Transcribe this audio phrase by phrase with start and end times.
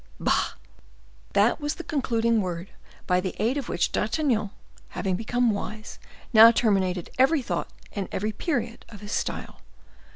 [0.19, 0.53] Bah!"
[1.33, 2.71] That was the concluding word
[3.05, 4.49] by the aid of which D'Artagnan,
[4.89, 5.99] having become wise,
[6.33, 9.59] now terminated every thought and every period of his style.